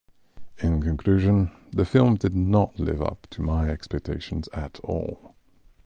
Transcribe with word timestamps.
In 0.57 0.81
conclusion, 0.81 1.51
the 1.71 1.85
film 1.85 2.15
did 2.15 2.35
not 2.35 2.79
live 2.79 3.03
up 3.03 3.27
to 3.29 3.43
my 3.43 3.69
expectations 3.69 4.49
at 4.51 4.79
all. 4.83 5.35